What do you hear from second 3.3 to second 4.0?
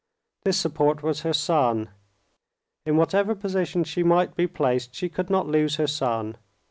position